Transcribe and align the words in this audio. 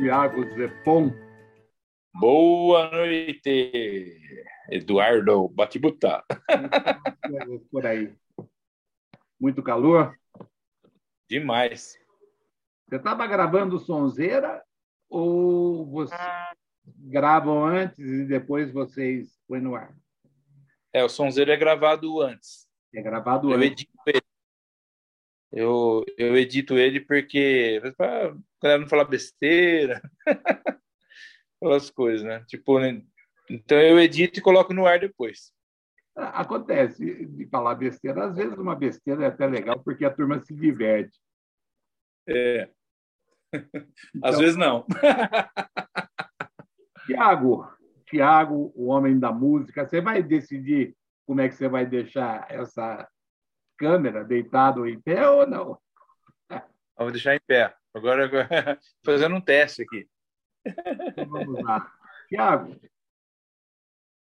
Tiago 0.00 0.42
Zepon. 0.54 1.12
Boa 2.14 2.90
noite, 2.90 4.18
Eduardo 4.70 5.46
Batibuta. 5.50 6.24
Por 7.70 7.84
aí. 7.84 8.10
Muito 9.38 9.62
calor? 9.62 10.16
Demais. 11.28 11.98
Você 12.88 12.96
estava 12.96 13.26
gravando 13.26 13.78
sonzeira 13.78 14.64
ou 15.06 15.84
você 15.84 16.16
gravam 16.96 17.62
antes 17.66 17.98
e 17.98 18.24
depois 18.24 18.72
vocês 18.72 19.38
põem 19.46 19.60
no 19.60 19.74
ar? 19.74 19.94
É, 20.94 21.04
o 21.04 21.10
sonzeiro 21.10 21.52
é 21.52 21.58
gravado 21.58 22.22
antes. 22.22 22.66
É 22.94 23.02
gravado 23.02 23.50
eu 23.50 23.56
antes. 23.58 23.66
Edito 23.66 23.98
ele. 24.06 24.29
Eu, 25.52 26.04
eu 26.16 26.36
edito 26.36 26.78
ele 26.78 27.00
porque 27.00 27.80
para 27.96 28.36
galera 28.62 28.80
não 28.80 28.88
falar 28.88 29.04
besteira, 29.04 30.00
aquelas 31.56 31.90
coisas, 31.90 32.22
né? 32.22 32.44
Tipo, 32.46 32.78
né? 32.78 33.02
então 33.48 33.80
eu 33.80 33.98
edito 33.98 34.38
e 34.38 34.42
coloco 34.42 34.72
no 34.72 34.86
ar 34.86 35.00
depois. 35.00 35.52
Acontece 36.14 37.26
de 37.26 37.46
falar 37.46 37.74
besteira. 37.74 38.26
Às 38.26 38.36
vezes 38.36 38.56
uma 38.56 38.76
besteira 38.76 39.24
é 39.24 39.28
até 39.28 39.46
legal 39.46 39.82
porque 39.82 40.04
a 40.04 40.10
turma 40.10 40.38
se 40.40 40.54
diverte. 40.54 41.18
É. 42.28 42.70
Às 44.22 44.24
então, 44.34 44.38
vezes 44.38 44.56
não. 44.56 44.86
Tiago, 47.06 47.68
Tiago, 48.06 48.72
o 48.76 48.86
homem 48.86 49.18
da 49.18 49.32
música, 49.32 49.86
você 49.86 50.00
vai 50.00 50.22
decidir 50.22 50.94
como 51.26 51.40
é 51.40 51.48
que 51.48 51.56
você 51.56 51.68
vai 51.68 51.86
deixar 51.86 52.46
essa 52.50 53.08
câmera 53.80 54.22
deitado 54.22 54.86
em 54.86 55.00
pé 55.00 55.26
ou 55.26 55.46
não? 55.46 55.80
Vou 56.98 57.10
deixar 57.10 57.34
em 57.34 57.40
pé. 57.40 57.74
Agora, 57.94 58.26
agora 58.26 58.78
fazendo 59.02 59.34
um 59.36 59.40
teste 59.40 59.80
aqui. 59.82 60.06
Então, 60.66 61.26
vamos 61.26 61.64
lá. 61.64 61.90
Tiago, 62.28 62.78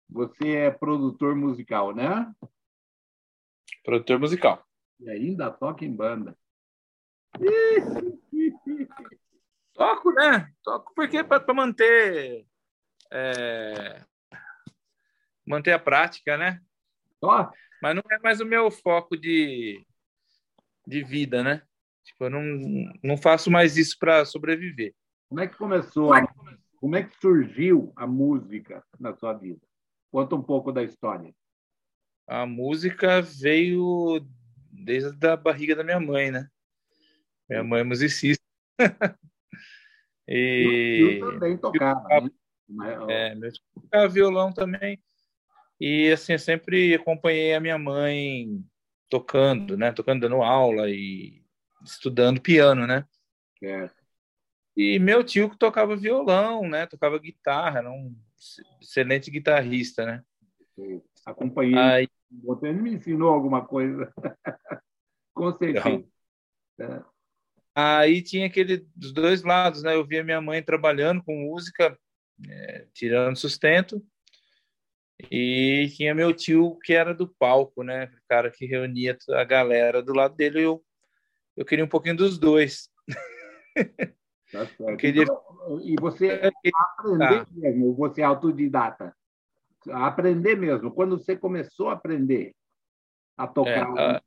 você 0.10 0.56
é 0.58 0.70
produtor 0.72 1.34
musical, 1.36 1.96
né? 1.96 2.36
Produtor 3.86 4.20
musical. 4.20 4.68
E 5.00 5.10
ainda 5.10 5.50
toca 5.50 5.86
em 5.86 5.96
banda. 5.96 6.38
Toco, 9.74 10.12
né? 10.12 10.54
Toco 10.64 10.94
porque 10.94 11.24
para 11.24 11.54
manter 11.54 12.46
é... 13.12 14.02
manter 15.46 15.72
a 15.72 15.80
prática, 15.80 16.38
né? 16.38 16.62
Ó. 17.22 17.50
Mas 17.82 17.96
não 17.96 18.04
é 18.12 18.20
mais 18.20 18.40
o 18.40 18.46
meu 18.46 18.72
foco 18.72 19.18
de, 19.18 19.86
de 20.88 21.04
vida, 21.04 21.44
né? 21.44 21.62
Tipo, 22.04 22.26
eu 22.26 22.30
não, 22.30 22.44
não 23.04 23.18
faço 23.18 23.50
mais 23.50 23.78
isso 23.78 23.98
para 24.00 24.26
sobreviver. 24.26 24.94
Como 25.28 25.42
é 25.42 25.48
que 25.48 25.58
começou? 25.58 26.14
A... 26.14 26.22
Como 26.78 26.96
é 26.96 27.04
que 27.04 27.20
surgiu 27.20 27.92
a 27.96 28.06
música 28.06 28.84
na 29.00 29.16
sua 29.16 29.34
vida? 29.34 29.62
Conta 30.12 30.36
um 30.36 30.44
pouco 30.44 30.72
da 30.72 30.84
história. 30.84 31.34
A 32.28 32.46
música 32.46 33.22
veio 33.22 34.26
desde 34.72 35.28
a 35.28 35.36
barriga 35.36 35.76
da 35.76 35.84
minha 35.84 36.00
mãe, 36.00 36.32
né? 36.32 36.48
Minha 37.50 37.64
mãe 37.64 37.82
é 37.82 37.84
musicista. 37.84 38.44
e 40.28 41.20
eu, 41.22 41.28
eu 41.28 41.34
também 41.34 41.58
tocava, 41.58 42.08
eu, 42.12 42.32
né? 42.70 42.98
É, 43.10 43.36
meu 43.36 43.52
tocava 43.74 44.08
violão 44.08 44.54
também. 44.54 45.02
E 45.80 46.12
assim, 46.12 46.34
eu 46.34 46.40
sempre 46.40 46.96
acompanhei 46.96 47.54
a 47.54 47.60
minha 47.60 47.78
mãe 47.78 48.64
tocando, 49.10 49.78
né? 49.78 49.92
Tocando, 49.92 50.22
dando 50.22 50.42
aula 50.42 50.90
e 50.90 51.44
estudando 51.84 52.42
piano, 52.42 52.88
né? 52.88 53.06
É. 53.62 53.90
E 54.76 55.00
meu 55.00 55.24
tio 55.24 55.50
que 55.50 55.58
tocava 55.58 55.96
violão, 55.96 56.68
né? 56.68 56.86
Tocava 56.86 57.18
guitarra, 57.20 57.80
era 57.80 57.92
um 57.92 58.16
excelente 58.82 59.32
guitarrista, 59.32 60.06
né? 60.06 60.24
Acompanhei. 61.26 61.78
Aí... 61.78 62.08
Você 62.44 62.72
me 62.74 62.94
ensinou 62.94 63.30
alguma 63.30 63.66
coisa. 63.66 64.12
Com 65.34 65.54
certeza. 65.54 66.06
É. 66.80 67.04
Aí 67.74 68.22
tinha 68.22 68.48
aquele 68.48 68.88
dos 68.96 69.14
dois 69.14 69.44
lados, 69.44 69.84
né? 69.84 69.96
Eu 69.96 70.06
via 70.06 70.24
minha 70.24 70.42
mãe 70.42 70.64
trabalhando 70.64 71.24
com 71.24 71.36
música, 71.36 71.98
é, 72.48 72.88
tirando 72.94 73.38
sustento, 73.38 74.02
e 75.32 75.90
tinha 75.96 76.14
meu 76.14 76.34
tio 76.34 76.78
que 76.84 76.94
era 76.94 77.14
do 77.14 77.28
palco, 77.28 77.84
né? 77.84 78.06
O 78.06 78.28
cara 78.28 78.52
que 78.52 78.66
reunia 78.66 79.18
a 79.30 79.44
galera 79.44 80.02
do 80.02 80.14
lado 80.14 80.36
dele. 80.36 80.62
Eu, 80.62 80.84
eu 81.56 81.66
queria 81.66 81.86
um 81.86 81.90
pouquinho 81.90 82.18
dos 82.18 82.38
dois. 82.38 82.90
Tá 84.52 84.96
queria... 84.96 85.24
Então, 85.24 85.82
e 85.84 85.96
você 86.00 86.52
aprender 86.74 87.46
tá. 87.46 87.48
mesmo, 87.52 87.94
você 87.94 88.22
é 88.22 88.24
autodidata. 88.24 89.14
Aprender 89.90 90.56
mesmo. 90.56 90.92
Quando 90.92 91.18
você 91.18 91.36
começou 91.36 91.90
a 91.90 91.94
aprender 91.94 92.56
a 93.38 93.48
tocar. 93.48 93.94
É, 93.98 94.22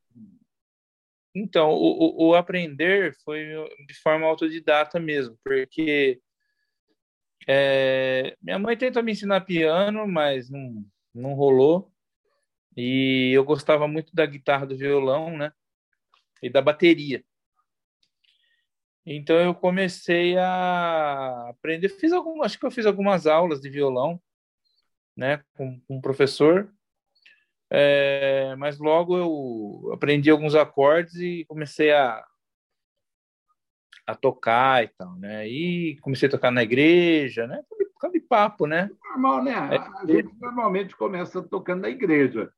Então, 1.34 1.70
o, 1.70 2.28
o, 2.28 2.34
aprender 2.34 3.14
foi 3.24 3.46
de 3.86 3.94
forma 4.02 4.26
autodidata 4.26 5.00
mesmo, 5.00 5.38
porque 5.42 6.20
é, 7.46 8.36
minha 8.42 8.58
mãe 8.58 8.76
tentou 8.76 9.02
me 9.02 9.12
ensinar 9.12 9.42
piano, 9.42 10.06
mas 10.06 10.50
não, 10.50 10.84
não 11.14 11.34
rolou. 11.34 11.92
E 12.76 13.32
eu 13.34 13.44
gostava 13.44 13.88
muito 13.88 14.14
da 14.14 14.24
guitarra, 14.26 14.66
do 14.66 14.76
violão, 14.76 15.36
né? 15.36 15.52
E 16.42 16.50
da 16.50 16.62
bateria. 16.62 17.24
Então 19.10 19.36
eu 19.38 19.54
comecei 19.54 20.36
a 20.36 21.48
aprender, 21.48 21.88
fiz 21.88 22.12
algumas, 22.12 22.46
acho 22.46 22.58
que 22.58 22.66
eu 22.66 22.70
fiz 22.70 22.84
algumas 22.84 23.26
aulas 23.26 23.58
de 23.58 23.70
violão, 23.70 24.20
né, 25.16 25.42
com, 25.54 25.80
com 25.80 25.96
um 25.96 26.00
professor. 26.00 26.70
É, 27.70 28.54
mas 28.56 28.78
logo 28.78 29.16
eu 29.16 29.92
aprendi 29.94 30.30
alguns 30.30 30.54
acordes 30.54 31.14
e 31.16 31.44
comecei 31.46 31.90
a 31.90 32.22
a 34.08 34.14
tocar 34.14 34.82
e 34.82 34.88
tal, 34.88 35.14
né? 35.16 35.46
E 35.46 35.98
comecei 36.00 36.28
a 36.28 36.30
tocar 36.30 36.50
na 36.50 36.62
igreja, 36.62 37.46
né? 37.46 37.62
Ficando 37.92 38.14
de 38.14 38.20
papo, 38.20 38.66
né? 38.66 38.88
Normal, 39.04 39.44
né? 39.44 39.54
A 39.54 40.06
gente 40.06 40.34
normalmente 40.40 40.96
começa 40.96 41.42
tocando 41.42 41.82
na 41.82 41.90
igreja. 41.90 42.50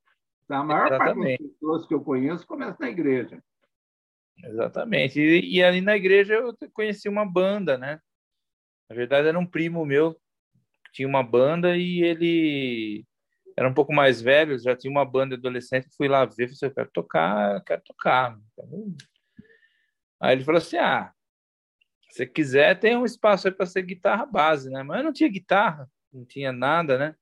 A 0.49 0.63
maior 0.63 0.87
Exatamente. 0.87 1.39
parte 1.39 1.43
das 1.43 1.53
pessoas 1.53 1.87
que 1.87 1.95
eu 1.95 2.01
conheço 2.05 2.47
começa 2.47 2.77
na 2.79 2.89
igreja. 2.89 3.43
Exatamente. 4.45 5.21
E, 5.21 5.57
e, 5.57 5.63
ali 5.63 5.81
na 5.81 5.97
igreja 5.97 6.35
eu 6.35 6.57
conheci 6.73 7.09
uma 7.09 7.27
banda, 7.27 7.77
né? 7.77 7.99
Na 8.89 8.95
verdade 8.95 9.27
era 9.27 9.39
um 9.39 9.47
primo 9.47 9.85
meu 9.85 10.15
que 10.85 10.93
tinha 10.93 11.09
uma 11.09 11.23
banda 11.23 11.77
e 11.77 12.01
ele 12.01 13.05
era 13.57 13.69
um 13.69 13.75
pouco 13.75 13.93
mais 13.93 14.23
velho, 14.23 14.57
já 14.57 14.77
tinha 14.77 14.91
uma 14.91 15.05
banda 15.05 15.35
adolescente. 15.35 15.89
Fui 15.97 16.07
lá 16.07 16.25
ver, 16.25 16.35
falei, 16.35 16.53
assim, 16.53 16.67
eu 16.67 16.75
quero 16.75 16.91
tocar, 16.93 17.61
quero 17.65 17.83
tocar. 17.83 18.39
Aí 20.21 20.37
ele 20.37 20.45
falou 20.45 20.59
assim, 20.59 20.77
ah, 20.77 21.13
se 22.11 22.27
quiser, 22.27 22.79
tem 22.79 22.97
um 22.97 23.05
espaço 23.05 23.49
aí 23.49 23.55
para 23.55 23.67
ser 23.67 23.83
guitarra 23.83 24.27
base, 24.27 24.69
né? 24.69 24.83
Mas 24.83 24.99
eu 24.99 25.05
não 25.05 25.13
tinha 25.13 25.29
guitarra, 25.29 25.91
não 26.13 26.25
tinha 26.25 26.53
nada, 26.53 26.99
né? 26.99 27.17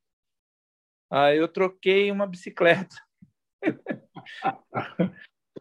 Aí 1.10 1.38
eu 1.38 1.48
troquei 1.48 2.10
uma 2.10 2.26
bicicleta. 2.26 2.96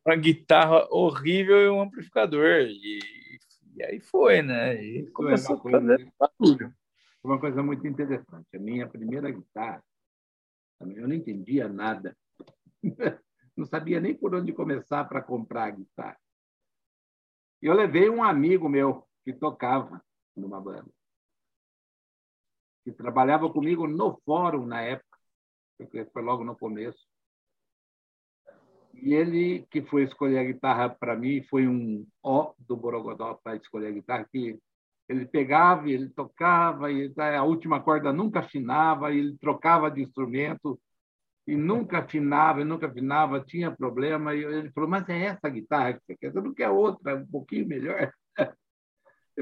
uma 0.06 0.16
guitarra 0.16 0.88
horrível 0.90 1.58
e 1.58 1.70
um 1.70 1.82
amplificador. 1.82 2.62
E, 2.68 3.00
e 3.76 3.84
aí 3.84 4.00
foi, 4.00 4.42
né? 4.42 4.82
E 4.82 5.02
Isso 5.02 5.14
começou 5.14 5.56
é 5.56 5.60
uma 5.60 5.62
coisa, 5.62 5.78
a 5.78 5.82
fazer 5.82 6.14
barulho. 6.20 6.74
Uma 7.24 7.40
coisa 7.40 7.64
muito 7.64 7.88
interessante. 7.88 8.48
A 8.56 8.60
minha 8.60 8.88
primeira 8.88 9.30
guitarra, 9.32 9.84
eu 10.82 11.08
não 11.08 11.16
entendia 11.16 11.68
nada. 11.68 12.16
Não 13.56 13.66
sabia 13.66 14.00
nem 14.00 14.14
por 14.14 14.36
onde 14.36 14.54
começar 14.54 15.04
para 15.06 15.20
comprar 15.20 15.64
a 15.64 15.72
guitarra. 15.72 16.20
Eu 17.60 17.74
levei 17.74 18.08
um 18.08 18.24
amigo 18.24 18.70
meu 18.70 19.07
que 19.28 19.34
tocava 19.34 20.02
numa 20.38 20.62
banda, 20.62 20.90
que 22.86 22.94
trabalhava 22.94 23.52
comigo 23.52 23.86
no 23.86 24.18
fórum 24.24 24.66
na 24.66 24.82
época, 24.82 25.18
porque 25.78 26.06
foi 26.06 26.22
logo 26.22 26.46
no 26.46 26.56
começo. 26.56 27.06
E 28.94 29.14
ele 29.14 29.68
que 29.70 29.82
foi 29.82 30.04
escolher 30.04 30.40
a 30.40 30.46
guitarra 30.46 30.90
para 30.90 31.14
mim, 31.14 31.44
foi 31.50 31.68
um 31.68 32.08
ó 32.24 32.54
do 32.58 32.78
Borogodó 32.78 33.34
para 33.34 33.58
escolher 33.58 33.88
a 33.88 33.92
guitarra, 33.92 34.26
que 34.32 34.58
ele 35.10 35.26
pegava, 35.26 35.90
ele 35.90 36.08
tocava, 36.08 36.90
e 36.90 37.14
a 37.20 37.44
última 37.44 37.82
corda 37.82 38.14
nunca 38.14 38.40
afinava, 38.40 39.12
ele 39.12 39.38
trocava 39.40 39.92
de 39.92 40.04
instrumento 40.04 40.80
e 41.46 41.58
nunca 41.58 42.00
afinava, 42.00 42.64
nunca 42.64 42.88
afinava, 42.88 43.44
tinha 43.44 43.76
problema. 43.76 44.34
E 44.34 44.42
ele 44.42 44.72
falou: 44.72 44.90
Mas 44.90 45.10
é 45.10 45.26
essa 45.26 45.50
guitarra 45.50 45.96
que 45.96 46.06
você 46.06 46.16
quer? 46.16 46.32
Você 46.32 46.40
não 46.40 46.54
quer 46.54 46.70
outra, 46.70 47.18
um 47.18 47.28
pouquinho 47.28 47.68
melhor? 47.68 48.10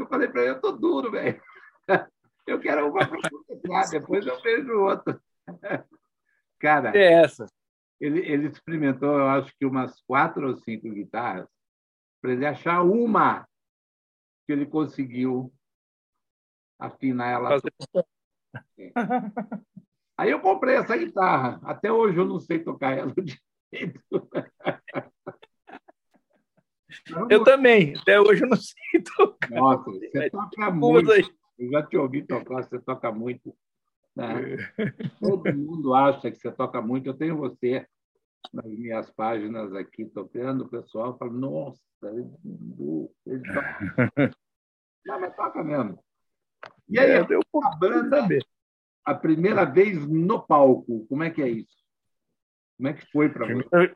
Eu 0.05 0.09
falei 0.09 0.27
para 0.27 0.41
ele, 0.41 0.51
eu 0.51 0.61
tô 0.61 0.71
duro, 0.71 1.11
velho. 1.11 1.41
Eu 2.47 2.59
quero 2.59 2.87
uma 2.91 3.07
para 3.07 3.89
depois 3.89 4.23
eu 4.23 4.39
vejo 4.39 4.79
outra. 4.79 5.19
Cara, 6.59 6.95
é 6.95 7.23
essa. 7.23 7.47
Ele, 7.99 8.19
ele 8.19 8.47
experimentou, 8.49 9.17
eu 9.17 9.27
acho 9.29 9.51
que 9.57 9.65
umas 9.65 9.99
quatro 10.01 10.49
ou 10.49 10.55
cinco 10.55 10.87
guitarras 10.91 11.47
para 12.21 12.33
ele 12.33 12.45
achar 12.45 12.83
uma 12.83 13.47
que 14.45 14.53
ele 14.53 14.67
conseguiu 14.67 15.51
afinar 16.77 17.31
ela. 17.31 17.49
Fazer... 17.49 17.73
É. 18.77 18.91
Aí 20.15 20.29
eu 20.29 20.39
comprei 20.39 20.75
essa 20.75 20.95
guitarra. 20.95 21.59
Até 21.63 21.91
hoje 21.91 22.19
eu 22.19 22.25
não 22.25 22.39
sei 22.39 22.63
tocar 22.63 22.95
ela 22.95 23.11
direito. 23.71 24.29
Eu 27.29 27.43
também. 27.43 27.95
Até 27.97 28.19
hoje 28.19 28.43
eu 28.43 28.49
não 28.49 28.57
sei 28.57 29.01
tocar. 29.15 29.49
Nossa, 29.49 29.91
você 29.91 30.29
toca 30.29 30.71
muito. 30.71 31.11
Eu 31.57 31.71
já 31.71 31.83
te 31.83 31.97
ouvi 31.97 32.23
tocar, 32.23 32.63
você 32.63 32.79
toca 32.79 33.11
muito. 33.11 33.55
Né? 34.15 34.57
Todo 35.19 35.53
mundo 35.53 35.93
acha 35.93 36.31
que 36.31 36.37
você 36.37 36.51
toca 36.51 36.81
muito. 36.81 37.07
Eu 37.07 37.13
tenho 37.13 37.37
você 37.37 37.85
nas 38.53 38.65
minhas 38.65 39.09
páginas 39.11 39.73
aqui 39.73 40.05
tocando, 40.05 40.65
o 40.65 40.69
pessoal 40.69 41.17
fala, 41.17 41.31
nossa, 41.31 41.81
ele, 42.03 42.25
ele 43.25 43.41
toca. 43.41 44.35
Não, 45.05 45.21
mas 45.21 45.35
toca 45.35 45.63
mesmo. 45.63 45.99
E 46.89 46.99
aí, 46.99 47.11
é, 47.11 47.19
a 47.19 47.75
banda, 47.77 48.27
a 49.03 49.13
primeira 49.13 49.65
vez 49.65 50.05
no 50.07 50.45
palco, 50.45 51.05
como 51.07 51.23
é 51.23 51.29
que 51.29 51.41
é 51.41 51.49
isso? 51.49 51.75
Como 52.77 52.89
é 52.89 52.93
que 52.93 53.05
foi 53.11 53.29
para 53.29 53.45
você? 53.47 53.95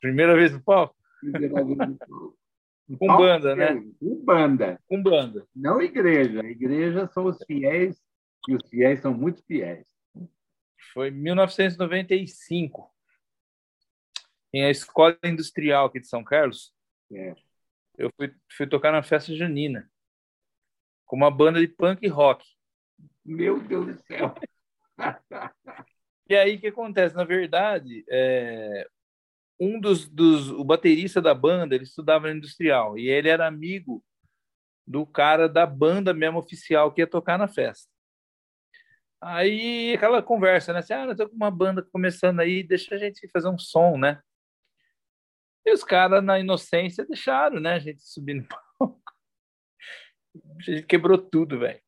Primeira 0.00 0.34
vez 0.34 0.52
no 0.52 0.62
palco? 0.62 0.95
No 1.32 1.96
palco. 1.96 2.38
Com 2.98 3.06
banda, 3.16 3.56
né? 3.56 3.74
Com 3.98 4.24
banda. 4.24 4.80
Com 4.86 5.02
banda. 5.02 5.46
Não 5.54 5.82
igreja. 5.82 6.40
A 6.40 6.46
igreja 6.46 7.08
são 7.08 7.24
os 7.24 7.42
fiéis, 7.44 8.00
e 8.48 8.54
os 8.54 8.68
fiéis 8.68 9.00
são 9.00 9.12
muito 9.12 9.42
fiéis. 9.44 9.86
Foi 10.92 11.10
1995 11.10 12.94
em 14.52 14.64
a 14.64 14.70
escola 14.70 15.18
industrial 15.24 15.86
aqui 15.86 16.00
de 16.00 16.06
São 16.06 16.22
Carlos. 16.22 16.72
É. 17.12 17.34
Eu 17.98 18.10
fui, 18.16 18.32
fui 18.56 18.66
tocar 18.66 18.92
na 18.92 19.02
festa 19.02 19.34
junina 19.34 19.90
com 21.04 21.16
uma 21.16 21.30
banda 21.30 21.60
de 21.60 21.68
punk 21.68 22.06
rock. 22.08 22.46
Meu 23.24 23.60
Deus 23.60 23.86
do 23.86 23.94
céu! 24.02 24.34
e 26.28 26.34
aí 26.36 26.56
o 26.56 26.60
que 26.60 26.68
acontece? 26.68 27.14
Na 27.14 27.24
verdade, 27.24 28.04
é, 28.08 28.88
um 29.58 29.80
dos, 29.80 30.08
dos 30.08 30.50
o 30.50 30.64
baterista 30.64 31.20
da 31.20 31.34
banda 31.34 31.74
ele 31.74 31.84
estudava 31.84 32.28
na 32.28 32.34
industrial 32.34 32.98
e 32.98 33.08
ele 33.08 33.28
era 33.28 33.46
amigo 33.46 34.04
do 34.86 35.04
cara 35.06 35.48
da 35.48 35.66
banda 35.66 36.14
mesmo 36.14 36.38
oficial 36.38 36.92
que 36.92 37.00
ia 37.00 37.06
tocar 37.06 37.38
na 37.38 37.48
festa. 37.48 37.90
Aí 39.20 39.94
aquela 39.94 40.22
conversa, 40.22 40.72
né? 40.72 40.80
Assim, 40.80 40.92
ah, 40.92 41.06
eu 41.06 41.16
tô 41.16 41.28
com 41.28 41.34
uma 41.34 41.50
banda 41.50 41.82
começando 41.82 42.40
aí, 42.40 42.62
deixa 42.62 42.94
a 42.94 42.98
gente 42.98 43.28
fazer 43.28 43.48
um 43.48 43.58
som, 43.58 43.96
né? 43.96 44.20
E 45.64 45.72
os 45.72 45.82
caras, 45.82 46.22
na 46.22 46.38
inocência, 46.38 47.04
deixaram, 47.04 47.58
né? 47.58 47.72
A 47.72 47.78
gente 47.78 48.00
subir 48.02 48.34
no 48.34 48.46
palco. 48.78 49.02
A 50.58 50.62
gente 50.62 50.86
quebrou 50.86 51.18
tudo, 51.18 51.58
velho. 51.58 51.80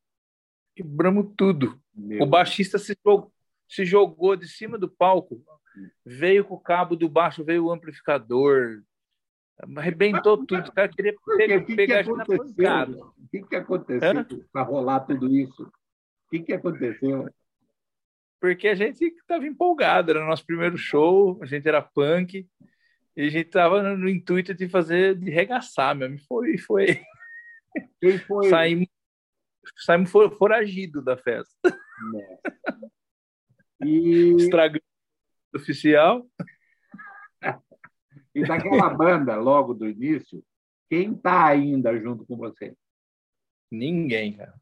Quebramos 0.75 1.33
tudo. 1.37 1.81
Meu 1.93 2.23
o 2.23 2.25
baixista 2.25 2.77
se 2.77 2.97
jogou, 3.05 3.31
se 3.69 3.85
jogou 3.85 4.35
de 4.35 4.47
cima 4.47 4.77
do 4.77 4.89
palco, 4.89 5.41
veio 6.03 6.43
com 6.43 6.55
o 6.55 6.59
cabo 6.59 6.95
do 6.95 7.07
baixo, 7.07 7.45
veio 7.45 7.65
o 7.65 7.71
amplificador, 7.71 8.81
arrebentou 9.77 10.37
Mas, 10.37 10.47
tudo. 10.47 10.67
O 10.69 10.73
cara 10.73 10.89
queria 10.89 11.15
pegar, 11.37 11.63
que 11.63 11.75
que 11.75 12.13
na 12.13 12.25
pancada. 12.25 12.97
O 12.97 13.27
que, 13.29 13.43
que 13.43 13.55
aconteceu 13.55 14.25
para 14.51 14.63
rolar 14.63 15.01
tudo 15.01 15.29
isso? 15.33 15.63
O 15.63 16.29
que, 16.31 16.39
que 16.39 16.53
aconteceu? 16.53 17.29
Porque 18.41 18.69
a 18.69 18.75
gente 18.75 19.03
estava 19.05 19.45
empolgado, 19.45 20.11
era 20.11 20.23
o 20.23 20.27
nosso 20.27 20.45
primeiro 20.45 20.77
show, 20.77 21.37
a 21.41 21.45
gente 21.45 21.67
era 21.67 21.81
punk, 21.81 22.47
e 23.15 23.21
a 23.27 23.29
gente 23.29 23.49
tava 23.49 23.83
no, 23.83 24.09
intuito 24.09 24.53
de 24.53 24.67
fazer, 24.69 25.15
de 25.15 25.29
regaçar 25.29 25.93
mesmo. 25.93 26.17
Foi, 26.27 26.57
foi. 26.57 27.01
Quem 27.99 28.17
foi? 28.17 28.49
Saímos, 28.49 28.87
saímos 29.77 30.09
for, 30.09 30.31
foragido 30.37 31.03
da 31.03 31.17
festa. 31.17 31.53
E... 33.83 34.35
Estragando 34.37 34.83
oficial. 35.55 36.27
E 38.33 38.43
daquela 38.43 38.89
banda, 38.89 39.35
logo 39.35 39.73
do 39.73 39.87
início, 39.87 40.43
quem 40.89 41.13
tá 41.13 41.47
ainda 41.47 41.97
junto 41.99 42.25
com 42.25 42.37
você? 42.37 42.75
Ninguém, 43.71 44.33
cara. 44.33 44.53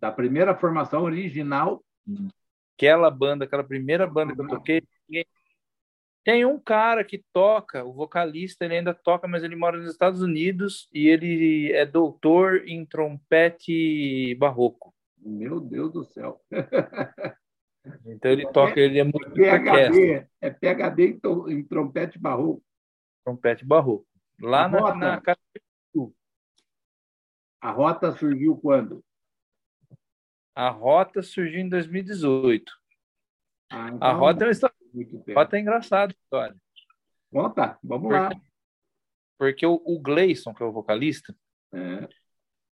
Da 0.00 0.10
primeira 0.10 0.54
formação 0.56 1.02
original? 1.02 1.84
Aquela 2.76 3.10
banda, 3.10 3.44
aquela 3.44 3.64
primeira 3.64 4.06
banda 4.06 4.34
que 4.34 4.40
eu 4.40 4.48
toquei, 4.48 4.82
ninguém 5.08 5.26
tem 6.24 6.44
um 6.44 6.58
cara 6.58 7.04
que 7.04 7.24
toca, 7.32 7.84
o 7.84 7.92
vocalista, 7.92 8.64
ele 8.64 8.76
ainda 8.76 8.94
toca, 8.94 9.26
mas 9.26 9.42
ele 9.42 9.56
mora 9.56 9.78
nos 9.78 9.90
Estados 9.90 10.22
Unidos 10.22 10.88
e 10.92 11.08
ele 11.08 11.72
é 11.72 11.84
doutor 11.84 12.62
em 12.68 12.86
trompete 12.86 14.34
barroco. 14.36 14.94
Meu 15.18 15.60
Deus 15.60 15.92
do 15.92 16.04
céu. 16.04 16.40
Então 18.06 18.30
ele 18.30 18.50
toca, 18.52 18.78
ele 18.78 18.98
é 18.98 19.04
muito 19.04 19.40
é 19.40 19.58
PHD, 19.58 20.28
é 20.40 20.50
PHD 20.50 21.20
em, 21.48 21.64
trompete 21.64 22.18
barroco. 22.18 22.62
Trompete 23.24 23.64
barroco. 23.64 24.06
Lá 24.40 24.68
na, 24.68 24.94
na 24.94 25.20
casa 25.20 25.38
A 27.60 27.70
rota 27.70 28.12
surgiu 28.12 28.56
quando? 28.56 29.04
A 30.54 30.68
rota 30.68 31.22
surgiu 31.22 31.60
em 31.60 31.68
2018. 31.68 32.72
Ah, 33.70 33.88
então... 33.88 34.08
A 34.08 34.12
rota 34.12 34.44
é 34.44 34.46
uma 34.46 34.52
história 34.52 34.76
muito 34.92 35.18
tempo. 35.18 35.34
Pode 35.34 35.50
ter 35.50 35.58
engraçado 35.58 36.10
a 36.10 36.12
história. 36.12 36.56
Conta, 37.32 37.78
vamos 37.82 38.08
porque, 38.08 38.18
lá. 38.18 38.30
Porque 39.38 39.66
o, 39.66 39.82
o 39.84 39.98
Gleison, 39.98 40.52
que 40.52 40.62
é 40.62 40.66
o 40.66 40.72
vocalista, 40.72 41.34
é. 41.72 42.08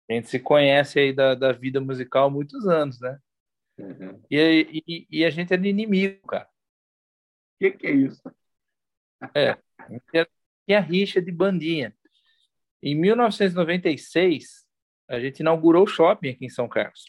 a 0.10 0.14
gente 0.14 0.28
se 0.28 0.40
conhece 0.40 1.00
aí 1.00 1.14
da, 1.14 1.36
da 1.36 1.52
vida 1.52 1.80
musical 1.80 2.28
há 2.28 2.30
muitos 2.30 2.68
anos, 2.68 3.00
né? 3.00 3.20
Uhum. 3.78 4.24
E, 4.30 4.84
e, 4.88 5.08
e, 5.10 5.26
a 5.26 5.30
gente 5.30 5.54
é 5.54 5.58
de 5.58 5.70
inimigo, 5.70 6.26
cara. 6.28 6.46
O 6.46 7.60
que, 7.60 7.72
que 7.72 7.88
é 7.88 7.92
isso? 7.92 8.22
É, 9.36 9.58
tinha 10.66 10.80
rixa 10.80 11.22
de 11.22 11.32
bandinha. 11.32 11.96
Em 12.82 12.96
1996, 12.96 14.66
a 15.08 15.20
gente 15.20 15.40
inaugurou 15.40 15.84
o 15.84 15.88
shopping 15.88 16.30
aqui 16.30 16.46
em 16.46 16.50
São 16.50 16.68
Carlos. 16.68 17.06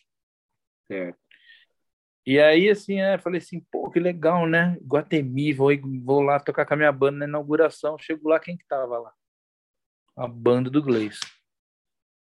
Certo. 0.86 1.18
E 2.26 2.38
aí, 2.38 2.68
assim, 2.68 3.00
é, 3.00 3.16
falei 3.16 3.38
assim, 3.38 3.60
pô, 3.70 3.90
que 3.90 3.98
legal, 3.98 4.46
né? 4.46 4.76
Guatemi, 4.82 5.52
vou, 5.52 5.70
vou 6.04 6.20
lá 6.20 6.38
tocar 6.38 6.66
com 6.66 6.74
a 6.74 6.76
minha 6.76 6.92
banda 6.92 7.18
na 7.20 7.24
inauguração. 7.24 7.98
Chego 7.98 8.28
lá, 8.28 8.38
quem 8.38 8.56
que 8.56 8.66
tava 8.66 8.98
lá? 8.98 9.12
A 10.14 10.26
banda 10.26 10.68
do 10.68 10.82
Gleice. 10.82 11.20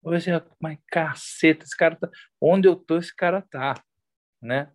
Eu 0.04 0.12
falei 0.12 0.18
assim, 0.20 0.32
mas 0.60 0.78
caceta, 0.88 1.64
esse 1.64 1.76
cara 1.78 1.96
tá... 1.96 2.10
Onde 2.42 2.68
eu 2.68 2.76
tô, 2.76 2.98
esse 2.98 3.16
cara 3.16 3.42
tá, 3.42 3.82
né? 4.44 4.72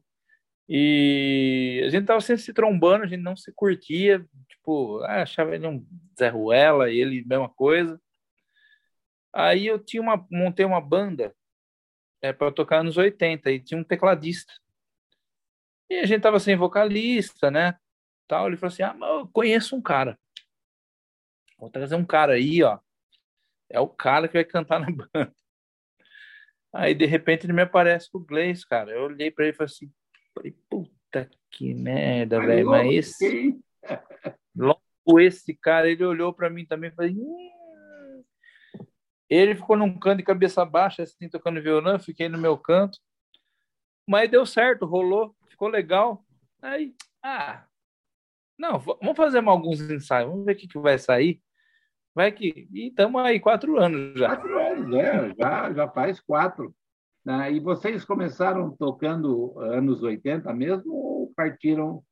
E 0.69 1.83
a 1.87 1.89
gente 1.89 2.07
tava 2.07 2.21
sempre 2.21 2.43
se 2.43 2.53
trombando, 2.53 3.05
a 3.05 3.07
gente 3.07 3.23
não 3.23 3.37
se 3.37 3.53
curtia, 3.53 4.25
tipo, 4.49 5.01
ah, 5.05 5.23
achava 5.23 5.55
ele 5.55 5.67
um 5.67 5.87
Zé 6.19 6.29
Ruela, 6.29 6.91
ele 6.91 7.25
mesma 7.25 7.49
coisa. 7.49 8.01
Aí 9.33 9.67
eu 9.67 9.79
tinha 9.79 10.03
uma, 10.03 10.27
montei 10.31 10.67
uma 10.67 10.81
banda 10.81 11.35
é, 12.21 12.33
para 12.33 12.53
tocar 12.53 12.83
nos 12.85 12.97
80 12.97 13.51
e 13.51 13.61
tinha 13.61 13.81
um 13.81 13.85
tecladista. 13.85 14.53
E 15.91 15.97
a 15.97 16.07
gente 16.07 16.23
tava 16.23 16.39
sem 16.39 16.57
vocalista, 16.57 17.51
né? 17.51 17.79
Tal, 18.27 18.49
ele 18.49 18.57
falou 18.57 18.73
assim: 18.73 18.83
"Ah, 18.83 18.97
eu 19.01 19.29
conheço 19.29 19.75
um 19.75 19.83
cara. 19.83 20.19
Vou 21.59 21.71
trazer 21.71 21.95
um 21.95 22.05
cara 22.05 22.35
aí, 22.35 22.63
ó. 22.63 22.79
É 23.71 23.81
o 23.81 23.89
cara 23.89 24.29
que 24.29 24.35
vai 24.35 24.45
cantar 24.45 24.81
na 24.81 24.89
banda." 24.93 25.35
Aí 26.73 26.95
de 26.95 27.07
repente 27.07 27.47
ele 27.47 27.53
me 27.53 27.63
aparece 27.63 28.11
com 28.11 28.19
o 28.19 28.25
Gleice, 28.25 28.67
cara. 28.67 28.91
Eu 28.91 29.05
olhei 29.05 29.31
para 29.31 29.45
ele 29.45 29.55
e 29.55 29.57
falei 29.57 29.73
assim: 29.73 29.93
falei, 30.35 30.57
"Puta 30.69 31.31
que 31.51 31.75
merda, 31.75 32.41
velho, 32.41 32.69
mas 32.69 32.93
esse 32.93 33.59
logo 34.55 34.81
esse 35.21 35.55
cara, 35.55 35.89
ele 35.89 36.05
olhou 36.05 36.33
para 36.33 36.51
mim 36.51 36.67
também 36.67 36.91
e 36.91 36.95
falei: 36.95 37.15
hum. 37.17 38.25
ele 39.29 39.55
ficou 39.55 39.77
num 39.77 39.99
canto 39.99 40.19
de 40.19 40.25
cabeça 40.25 40.65
baixa, 40.65 41.03
assim, 41.03 41.29
tocando 41.29 41.63
violão, 41.63 41.99
fiquei 41.99 42.29
no 42.29 42.39
meu 42.39 42.57
canto. 42.59 42.99
Mas 44.07 44.31
deu 44.31 44.47
certo, 44.47 44.87
rolou 44.87 45.35
ficou 45.59 45.69
legal. 45.69 46.25
Aí, 46.63 46.95
ah, 47.21 47.67
não, 48.57 48.79
vamos 48.79 49.17
fazer 49.17 49.45
alguns 49.45 49.81
ensaios, 49.81 50.31
vamos 50.31 50.47
ver 50.47 50.53
o 50.53 50.57
que, 50.57 50.69
que 50.69 50.79
vai 50.79 50.97
sair. 50.97 51.43
Vai 52.15 52.33
que. 52.33 52.69
E 52.73 52.89
estamos 52.89 53.21
aí 53.23 53.39
quatro 53.39 53.79
anos 53.79 54.19
já. 54.19 54.29
Quatro 54.29 54.59
anos, 54.59 54.97
é, 54.97 55.35
já, 55.39 55.73
já 55.73 55.89
faz 55.89 56.21
quatro. 56.21 56.75
Ah, 57.27 57.51
e 57.51 57.61
vocês 57.61 58.05
começaram 58.05 58.75
tocando 58.77 59.59
anos 59.61 60.03
80 60.03 60.53
mesmo 60.55 60.95
ou 60.95 61.33
partiram 61.37 62.03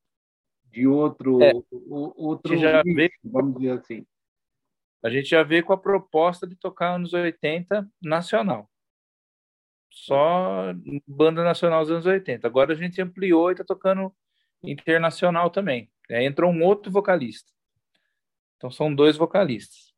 de 0.66 0.86
outro, 0.86 1.42
é, 1.42 1.52
outro 1.88 2.56
já 2.58 2.82
veio, 2.82 3.10
vamos 3.24 3.56
dizer 3.56 3.70
assim? 3.70 4.06
A 5.02 5.08
gente 5.08 5.30
já 5.30 5.42
veio 5.42 5.64
com 5.64 5.72
a 5.72 5.78
proposta 5.78 6.46
de 6.46 6.54
tocar 6.54 6.96
anos 6.96 7.14
80 7.14 7.88
nacional 8.02 8.68
só 9.96 10.74
banda 11.06 11.42
nacional 11.42 11.80
dos 11.80 11.90
anos 11.90 12.06
80. 12.06 12.46
Agora 12.46 12.72
a 12.74 12.76
gente 12.76 13.00
ampliou 13.00 13.50
e 13.50 13.52
está 13.52 13.64
tocando 13.64 14.14
internacional 14.62 15.48
também. 15.48 15.90
É, 16.10 16.22
entrou 16.24 16.52
um 16.52 16.62
outro 16.62 16.92
vocalista. 16.92 17.50
Então 18.56 18.70
são 18.70 18.94
dois 18.94 19.16
vocalistas. 19.16 19.94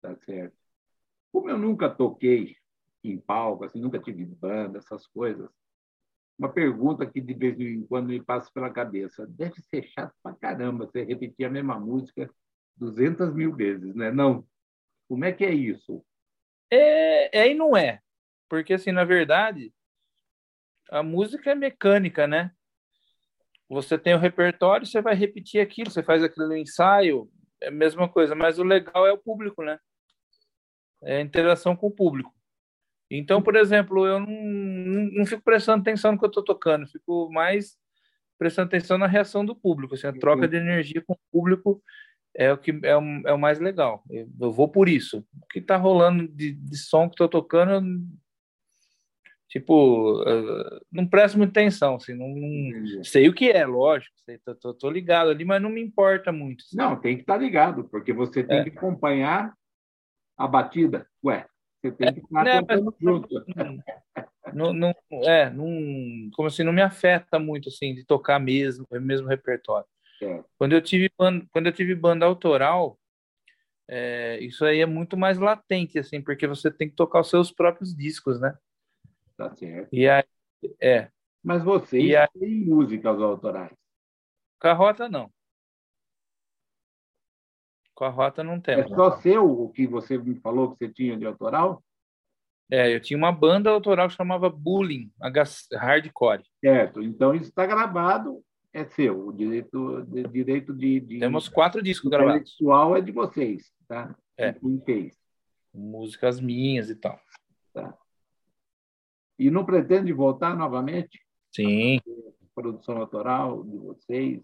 Tá 0.00 0.16
certo. 0.16 0.56
Como 1.32 1.48
eu 1.48 1.58
nunca 1.58 1.88
toquei 1.88 2.56
em 3.02 3.18
palco, 3.18 3.64
assim, 3.64 3.80
nunca 3.80 3.98
tive 3.98 4.24
banda, 4.24 4.78
essas 4.78 5.06
coisas. 5.06 5.48
Uma 6.38 6.52
pergunta 6.52 7.06
que 7.06 7.20
de 7.20 7.34
vez 7.34 7.58
em 7.58 7.86
quando 7.86 8.08
me 8.08 8.22
passa 8.22 8.50
pela 8.52 8.70
cabeça: 8.70 9.26
deve 9.26 9.60
ser 9.62 9.84
chato 9.84 10.14
pra 10.22 10.34
caramba 10.34 10.86
você 10.86 11.04
repetir 11.04 11.46
a 11.46 11.50
mesma 11.50 11.78
música 11.78 12.28
200 12.76 13.32
mil 13.34 13.54
vezes, 13.54 13.94
né? 13.94 14.10
Não. 14.10 14.46
Como 15.08 15.24
é 15.24 15.32
que 15.32 15.44
é 15.44 15.52
isso? 15.52 16.04
É, 16.70 17.40
é 17.40 17.50
e 17.50 17.54
não 17.54 17.76
é. 17.76 18.00
Porque, 18.48 18.74
assim, 18.74 18.92
na 18.92 19.04
verdade, 19.04 19.72
a 20.90 21.02
música 21.02 21.50
é 21.50 21.54
mecânica, 21.54 22.26
né? 22.26 22.54
Você 23.72 23.96
tem 23.96 24.14
o 24.14 24.18
repertório, 24.18 24.86
você 24.86 25.00
vai 25.00 25.14
repetir 25.14 25.58
aquilo, 25.58 25.90
você 25.90 26.02
faz 26.02 26.22
aquilo 26.22 26.46
no 26.46 26.56
ensaio, 26.56 27.26
é 27.60 27.68
a 27.68 27.70
mesma 27.70 28.06
coisa, 28.06 28.34
mas 28.34 28.58
o 28.58 28.62
legal 28.62 29.06
é 29.06 29.12
o 29.12 29.18
público, 29.18 29.62
né? 29.62 29.78
É 31.02 31.16
a 31.16 31.20
interação 31.22 31.74
com 31.74 31.86
o 31.86 31.90
público. 31.90 32.34
Então, 33.10 33.42
por 33.42 33.56
exemplo, 33.56 34.06
eu 34.06 34.20
não, 34.20 34.26
não, 34.26 35.10
não 35.12 35.26
fico 35.26 35.42
prestando 35.42 35.80
atenção 35.80 36.12
no 36.12 36.18
que 36.18 36.24
eu 36.24 36.28
estou 36.28 36.44
tocando, 36.44 36.86
fico 36.86 37.30
mais 37.32 37.78
prestando 38.38 38.66
atenção 38.66 38.98
na 38.98 39.06
reação 39.06 39.44
do 39.44 39.56
público. 39.56 39.94
Assim, 39.94 40.06
a 40.06 40.12
troca 40.12 40.46
de 40.46 40.56
energia 40.56 41.02
com 41.06 41.14
o 41.14 41.20
público 41.30 41.82
é 42.36 42.52
o 42.52 42.58
que 42.58 42.78
é 42.82 42.96
o, 42.96 43.02
é 43.26 43.32
o 43.32 43.38
mais 43.38 43.58
legal. 43.58 44.02
Eu, 44.10 44.28
eu 44.38 44.52
vou 44.52 44.68
por 44.68 44.88
isso. 44.88 45.24
O 45.40 45.46
que 45.46 45.60
está 45.60 45.76
rolando 45.76 46.28
de, 46.28 46.52
de 46.52 46.76
som 46.76 47.08
que 47.08 47.14
estou 47.14 47.28
tocando, 47.28 48.02
tipo, 49.52 50.22
uh, 50.22 50.80
não 50.90 51.06
presto 51.06 51.36
muita 51.36 51.60
atenção. 51.60 51.96
Assim, 51.96 52.14
não, 52.14 52.26
não 52.26 53.04
sei 53.04 53.28
o 53.28 53.34
que 53.34 53.50
é, 53.50 53.66
lógico. 53.66 54.14
Sei, 54.24 54.38
tô, 54.38 54.54
tô, 54.54 54.72
tô, 54.72 54.90
ligado 54.90 55.30
ali, 55.30 55.44
mas 55.44 55.60
não 55.60 55.68
me 55.68 55.82
importa 55.82 56.32
muito. 56.32 56.64
Assim. 56.64 56.76
Não, 56.76 56.98
tem 56.98 57.16
que 57.16 57.22
estar 57.22 57.34
tá 57.34 57.38
ligado, 57.38 57.84
porque 57.84 58.14
você 58.14 58.42
tem 58.42 58.60
é. 58.60 58.64
que 58.64 58.70
acompanhar 58.70 59.52
a 60.38 60.48
batida. 60.48 61.06
Ué, 61.22 61.46
você 61.82 61.92
tem 61.92 62.14
que 62.14 62.20
estar 62.20 62.46
é, 62.46 62.60
junto. 62.98 63.28
Não, 64.54 64.72
não, 64.72 64.94
é, 65.24 65.50
não, 65.50 66.30
como 66.34 66.48
assim, 66.48 66.62
não 66.62 66.72
me 66.72 66.82
afeta 66.82 67.38
muito 67.38 67.68
assim 67.68 67.94
de 67.94 68.04
tocar 68.04 68.38
mesmo, 68.38 68.86
o 68.90 69.00
mesmo 69.00 69.28
repertório. 69.28 69.86
É. 70.22 70.42
Quando 70.56 70.72
eu 70.72 70.80
tive 70.80 71.10
banda, 71.18 71.44
quando 71.52 71.66
eu 71.66 71.72
tive 71.72 71.94
banda 71.94 72.24
autoral, 72.24 72.98
é, 73.86 74.38
isso 74.40 74.64
aí 74.64 74.80
é 74.80 74.86
muito 74.86 75.16
mais 75.16 75.36
latente 75.36 75.98
assim, 75.98 76.22
porque 76.22 76.46
você 76.46 76.70
tem 76.70 76.88
que 76.88 76.94
tocar 76.94 77.20
os 77.20 77.28
seus 77.28 77.52
próprios 77.52 77.94
discos, 77.94 78.40
né? 78.40 78.56
Tá 79.36 79.54
certo. 79.54 79.88
E 79.92 80.08
aí, 80.08 80.24
é. 80.80 81.10
Mas 81.42 81.62
vocês 81.62 82.14
aí, 82.14 82.28
têm 82.38 82.64
músicas 82.64 83.20
autorais? 83.20 83.72
Carrota 84.58 85.08
não. 85.08 85.30
Com 87.94 88.04
a 88.04 88.08
rota 88.08 88.42
não 88.42 88.60
tem. 88.60 88.80
É 88.80 88.88
só 88.88 89.10
seu 89.18 89.44
o 89.44 89.68
que 89.68 89.86
você 89.86 90.16
me 90.16 90.34
falou 90.40 90.72
que 90.72 90.78
você 90.78 90.92
tinha 90.92 91.16
de 91.16 91.26
autoral? 91.26 91.82
É, 92.70 92.94
eu 92.94 93.00
tinha 93.00 93.18
uma 93.18 93.32
banda 93.32 93.68
autoral 93.68 94.08
que 94.08 94.14
chamava 94.14 94.48
Bullying, 94.48 95.12
Hardcore. 95.72 96.42
Certo, 96.60 97.02
então 97.02 97.34
isso 97.34 97.50
está 97.50 97.66
gravado, 97.66 98.42
é 98.72 98.86
seu, 98.86 99.28
o 99.28 99.32
direito 99.32 100.02
de. 100.06 100.22
Direito 100.28 100.72
de, 100.72 101.00
de 101.00 101.18
Temos 101.18 101.48
quatro 101.48 101.82
discos 101.82 102.10
gravados. 102.10 102.34
O 102.34 102.40
intelectual 102.40 102.96
é 102.96 103.00
de 103.02 103.12
vocês, 103.12 103.70
tá? 103.86 104.16
É. 104.38 104.54
Músicas 105.74 106.40
minhas 106.40 106.88
e 106.88 106.96
tal. 106.96 107.20
Tá. 107.74 107.96
E 109.42 109.50
não 109.50 109.64
pretende 109.64 110.12
voltar 110.12 110.56
novamente? 110.56 111.20
Sim. 111.54 112.00
Produção 112.54 112.98
autoral 112.98 113.64
de 113.64 113.76
vocês? 113.76 114.40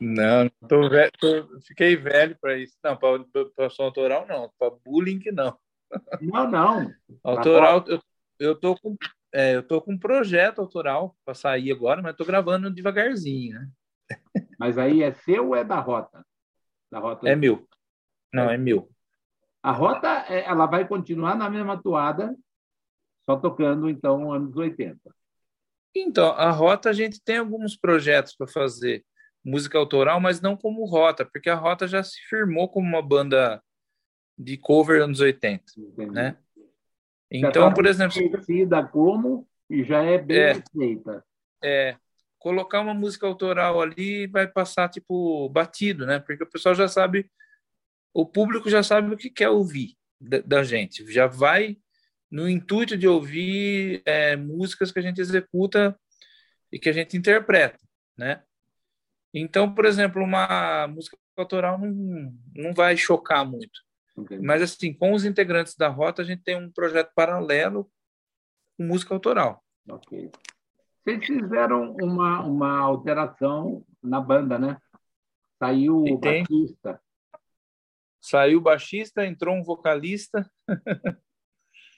Não, 0.00 0.50
tô 0.68 0.88
velho, 0.88 1.12
tô, 1.20 1.60
fiquei 1.60 1.94
velho 1.96 2.36
para 2.40 2.58
isso. 2.58 2.76
Não, 2.82 2.96
para 2.96 3.70
som 3.70 3.84
autoral 3.84 4.26
não, 4.26 4.50
para 4.58 4.74
bullying 4.84 5.20
não. 5.32 5.56
Não, 6.20 6.50
não. 6.50 6.92
Autoral, 7.22 7.84
eu, 7.86 8.00
eu 8.40 8.56
tô 8.58 8.74
com 8.76 8.96
é, 9.32 9.54
eu 9.54 9.62
tô 9.62 9.80
com 9.80 9.92
um 9.92 9.98
projeto 9.98 10.60
autoral 10.60 11.16
para 11.24 11.34
sair 11.34 11.70
agora, 11.70 12.02
mas 12.02 12.16
tô 12.16 12.24
gravando 12.24 12.70
devagarzinho, 12.70 13.54
né? 13.54 13.68
Mas 14.58 14.76
aí 14.76 15.02
é 15.02 15.12
seu 15.12 15.48
ou 15.48 15.56
é 15.56 15.64
da 15.64 15.80
Rota? 15.80 16.24
Da 16.90 16.98
Rota 16.98 17.28
é 17.28 17.34
meu. 17.34 17.66
Não, 18.32 18.50
é, 18.50 18.54
é 18.54 18.58
meu. 18.58 18.90
A 19.62 19.72
Rota, 19.72 20.26
é, 20.28 20.44
ela 20.44 20.66
vai 20.66 20.86
continuar 20.86 21.34
na 21.34 21.48
mesma 21.48 21.80
toada, 21.80 22.36
só 23.24 23.36
tocando, 23.36 23.88
então, 23.88 24.32
anos 24.32 24.56
80. 24.56 24.98
Então, 25.94 26.30
a 26.32 26.50
Rota, 26.50 26.90
a 26.90 26.92
gente 26.92 27.22
tem 27.22 27.38
alguns 27.38 27.76
projetos 27.76 28.34
para 28.34 28.46
fazer 28.46 29.04
música 29.44 29.76
autoral, 29.76 30.20
mas 30.20 30.40
não 30.40 30.56
como 30.56 30.84
Rota, 30.84 31.24
porque 31.24 31.50
a 31.50 31.54
Rota 31.54 31.86
já 31.86 32.02
se 32.02 32.18
firmou 32.28 32.68
como 32.68 32.86
uma 32.86 33.02
banda 33.02 33.62
de 34.38 34.56
cover 34.56 35.02
anos 35.02 35.20
80, 35.20 35.64
Entendi. 35.76 36.10
né? 36.10 36.36
Então, 37.30 37.68
tá 37.68 37.74
por 37.74 37.86
exemplo, 37.86 38.14
conhecida 38.14 38.86
como 38.86 39.48
e 39.68 39.84
já 39.84 40.02
é 40.02 40.18
bem 40.18 40.38
é, 40.38 40.50
aceita. 40.50 41.24
É, 41.62 41.96
colocar 42.38 42.80
uma 42.80 42.92
música 42.92 43.26
autoral 43.26 43.80
ali 43.80 44.26
vai 44.26 44.46
passar 44.46 44.88
tipo 44.88 45.48
batido, 45.48 46.04
né? 46.04 46.18
Porque 46.18 46.44
o 46.44 46.50
pessoal 46.50 46.74
já 46.74 46.88
sabe, 46.88 47.30
o 48.12 48.26
público 48.26 48.68
já 48.68 48.82
sabe 48.82 49.14
o 49.14 49.16
que 49.16 49.30
quer 49.30 49.48
ouvir 49.48 49.96
da, 50.20 50.40
da 50.40 50.62
gente, 50.62 51.10
já 51.10 51.26
vai 51.26 51.78
no 52.32 52.48
intuito 52.48 52.96
de 52.96 53.06
ouvir 53.06 54.02
é, 54.06 54.34
músicas 54.36 54.90
que 54.90 54.98
a 54.98 55.02
gente 55.02 55.20
executa 55.20 55.94
e 56.72 56.78
que 56.78 56.88
a 56.88 56.92
gente 56.92 57.14
interpreta, 57.14 57.78
né? 58.16 58.42
Então, 59.34 59.72
por 59.72 59.84
exemplo, 59.84 60.22
uma 60.22 60.86
música 60.88 61.18
autoral 61.36 61.78
não, 61.78 62.34
não 62.54 62.72
vai 62.72 62.96
chocar 62.96 63.44
muito. 63.44 63.80
Mas, 64.42 64.62
assim, 64.62 64.94
com 64.94 65.12
os 65.12 65.26
integrantes 65.26 65.76
da 65.76 65.88
Rota, 65.88 66.22
a 66.22 66.24
gente 66.24 66.42
tem 66.42 66.56
um 66.56 66.72
projeto 66.72 67.12
paralelo 67.14 67.90
com 68.76 68.84
música 68.84 69.12
autoral. 69.12 69.62
Ok. 69.88 70.30
Vocês 71.04 71.26
fizeram 71.26 71.94
uma, 72.00 72.42
uma 72.42 72.78
alteração 72.78 73.84
na 74.02 74.20
banda, 74.20 74.58
né? 74.58 74.78
Saiu 75.58 76.02
o 76.02 76.18
baixista. 76.18 77.00
Saiu 78.20 78.58
o 78.58 78.62
baixista, 78.62 79.26
entrou 79.26 79.54
um 79.54 79.62
vocalista. 79.62 80.50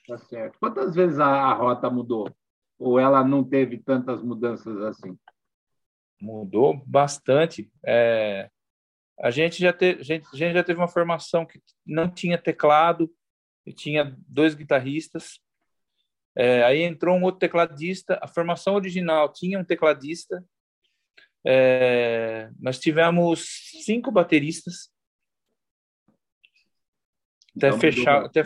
tá 0.06 0.18
certo. 0.18 0.58
Quantas 0.58 0.94
vezes 0.94 1.18
a, 1.18 1.52
Rota 1.52 1.90
mudou? 1.90 2.30
Ou 2.78 2.98
ela 2.98 3.24
não 3.24 3.44
teve 3.44 3.78
tantas 3.78 4.22
mudanças 4.22 4.76
assim? 4.82 5.16
mudou 6.24 6.82
bastante. 6.86 7.70
É, 7.84 8.48
a, 9.20 9.30
gente 9.30 9.60
já 9.60 9.72
te, 9.72 9.98
a, 10.00 10.02
gente, 10.02 10.26
a 10.32 10.36
gente 10.36 10.54
já 10.54 10.64
teve 10.64 10.80
uma 10.80 10.88
formação 10.88 11.44
que 11.44 11.60
não 11.86 12.08
tinha 12.08 12.38
teclado 12.38 13.12
e 13.66 13.72
tinha 13.72 14.16
dois 14.26 14.54
guitarristas. 14.54 15.40
É, 16.36 16.64
aí 16.64 16.82
entrou 16.82 17.16
um 17.16 17.22
outro 17.22 17.38
tecladista. 17.38 18.18
A 18.22 18.26
formação 18.26 18.74
original 18.74 19.32
tinha 19.32 19.58
um 19.58 19.64
tecladista. 19.64 20.44
É, 21.46 22.50
nós 22.58 22.78
tivemos 22.78 23.44
cinco 23.84 24.10
bateristas. 24.10 24.90
Até 27.56 27.68
então, 27.68 27.78
fechar, 27.78 28.24
até 28.24 28.42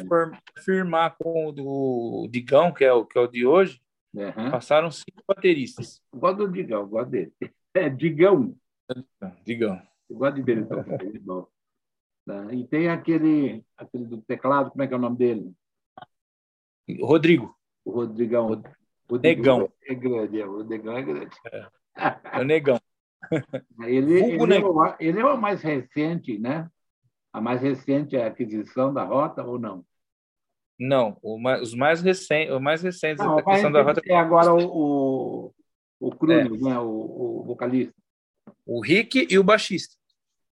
firmar 0.62 1.16
com 1.18 1.46
o 1.46 1.52
do 1.52 2.28
Digão, 2.30 2.72
que 2.72 2.84
é 2.84 2.92
o, 2.92 3.06
que 3.06 3.18
é 3.18 3.20
o 3.20 3.26
de 3.26 3.46
hoje, 3.46 3.80
uhum. 4.12 4.50
passaram 4.50 4.90
cinco 4.90 5.22
bateristas. 5.26 6.02
Gosto 6.14 6.46
do 6.46 6.52
Digão, 6.52 6.86
gosto 6.86 7.10
dele. 7.10 7.32
É, 7.74 7.88
Digão. 7.88 8.54
Digão. 9.44 9.80
Eu 10.10 10.16
gosto 10.16 10.34
de 10.36 10.42
ver 10.42 10.58
ele 10.58 11.22
tá? 12.26 12.54
E 12.54 12.66
tem 12.66 12.88
aquele, 12.88 13.64
aquele 13.76 14.04
do 14.04 14.20
teclado, 14.20 14.70
como 14.70 14.82
é 14.82 14.86
que 14.86 14.92
é 14.92 14.96
o 14.96 15.00
nome 15.00 15.16
dele? 15.16 15.52
Rodrigo. 17.00 17.56
O 17.84 17.92
Rodrigão. 17.92 18.62
O 19.10 19.16
Negão. 19.16 19.72
É 19.82 19.94
grande, 19.94 20.40
é, 20.40 20.46
o 20.46 20.62
Negão 20.62 20.96
é 20.96 21.02
grande. 21.02 21.36
É, 21.46 21.66
é 22.32 22.40
o 22.40 22.44
Negão. 22.44 22.80
Ele, 23.82 24.14
ele, 24.14 24.54
é 24.54 24.64
o, 24.64 24.94
ele 25.00 25.18
é 25.18 25.24
o 25.24 25.36
mais 25.36 25.60
recente, 25.60 26.38
né? 26.38 26.70
A 27.38 27.40
mais 27.40 27.62
recente 27.62 28.16
é 28.16 28.24
a 28.24 28.26
aquisição 28.26 28.92
da 28.92 29.04
rota 29.04 29.44
ou 29.44 29.60
não? 29.60 29.86
Não, 30.76 31.16
o 31.22 31.38
mais, 31.38 31.62
os 31.62 31.72
mais 31.72 32.02
recentes, 32.02 32.52
o 32.52 32.58
mais 32.58 32.82
recentes 32.82 33.24
não, 33.24 33.36
a 33.36 33.40
aquisição 33.40 33.70
da 33.70 33.80
rota 33.80 34.02
é 34.04 34.16
agora 34.16 34.52
o, 34.52 35.54
o 36.00 36.10
Cruz, 36.16 36.36
é. 36.36 36.64
né? 36.64 36.78
O, 36.80 36.88
o, 36.88 37.44
vocalista. 37.44 37.94
O 38.66 38.80
Rick 38.80 39.28
e 39.30 39.38
o 39.38 39.44
baixista. 39.44 39.94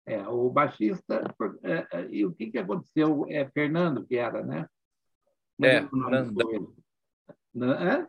É, 0.06 0.27
o 0.27 0.48
baixista. 0.51 1.24
É, 1.63 1.88
é, 1.92 2.08
e 2.12 2.24
o 2.24 2.32
que, 2.32 2.51
que 2.51 2.60
aconteceu? 2.60 3.25
É 3.32 3.50
Fernando 3.50 4.06
que 4.06 4.18
era, 4.18 4.44
né? 4.44 4.68
é, 5.63 5.82
Nandão. 5.92 6.75
É? 7.82 8.08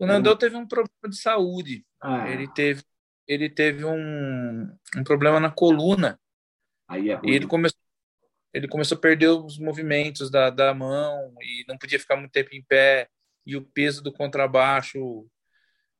O 0.00 0.06
Nandão 0.06 0.36
teve 0.36 0.56
um 0.56 0.66
problema 0.66 1.08
de 1.08 1.16
saúde. 1.16 1.86
Ah. 2.00 2.28
Ele 2.28 2.48
teve, 2.48 2.82
ele 3.28 3.48
teve 3.48 3.84
um, 3.84 4.76
um 4.96 5.04
problema 5.04 5.38
na 5.38 5.50
coluna. 5.50 6.18
Aí 6.88 7.10
é 7.10 7.14
ruim. 7.14 7.30
E 7.30 7.34
ele 7.34 7.46
começou, 7.46 7.80
ele 8.52 8.68
começou 8.68 8.96
a 8.96 9.00
perder 9.00 9.28
os 9.28 9.58
movimentos 9.58 10.30
da, 10.30 10.50
da 10.50 10.72
mão 10.72 11.34
e 11.40 11.64
não 11.68 11.76
podia 11.76 11.98
ficar 11.98 12.16
muito 12.16 12.32
tempo 12.32 12.54
em 12.54 12.62
pé. 12.62 13.08
E 13.44 13.56
o 13.56 13.64
peso 13.64 14.02
do 14.02 14.12
contrabaixo 14.12 15.26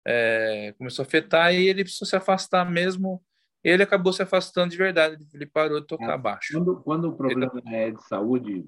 é, 0.07 0.75
começou 0.79 1.03
a 1.03 1.07
afetar 1.07 1.55
e 1.55 1.69
ele 1.69 1.85
precisou 1.85 2.07
se 2.07 2.17
afastar 2.17 2.69
mesmo. 2.69 3.23
Ele 3.63 3.83
acabou 3.83 4.13
se 4.13 4.23
afastando 4.23 4.71
de 4.71 4.77
verdade, 4.77 5.17
ele 5.35 5.47
parou 5.47 5.81
de 5.81 5.87
tocar 5.87 6.15
é, 6.15 6.19
baixo. 6.19 6.53
Quando, 6.53 6.81
quando 6.83 7.09
o 7.09 7.17
problema 7.17 7.51
ele... 7.67 7.75
é 7.75 7.91
de 7.91 8.03
saúde, 8.05 8.65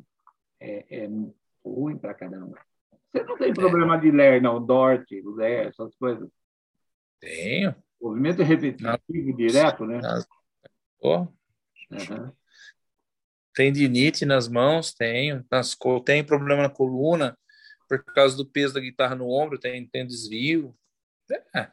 é, 0.59 1.05
é 1.05 1.09
ruim 1.65 1.97
para 1.97 2.15
caramba. 2.15 2.59
Você 3.13 3.23
não 3.23 3.39
tem 3.39 3.55
problema 3.55 3.97
de 3.97 4.11
ler, 4.11 4.43
não, 4.43 4.65
Dort, 4.65 5.07
ler, 5.11 5.69
essas 5.69 5.95
coisas? 5.97 6.29
Tenho. 7.21 7.75
Movimento 8.01 8.43
repetitivo, 8.43 9.37
direto, 9.37 9.87
né? 9.87 9.99
Nas... 10.01 10.27
Oh. 11.01 11.27
Uhum. 11.91 12.33
Tendinite 13.55 14.25
nas 14.25 14.49
mãos, 14.49 14.93
tenho. 14.93 15.45
Nas... 15.51 15.77
Tem 16.05 16.25
problema 16.25 16.63
na 16.63 16.71
coluna, 16.71 17.37
por 17.89 18.05
causa 18.05 18.37
do 18.37 18.47
peso 18.47 18.75
da 18.75 18.81
guitarra 18.81 19.15
no 19.15 19.29
ombro, 19.29 19.59
tem, 19.59 19.87
tem 19.87 20.07
desvio. 20.07 20.77
É. 21.55 21.71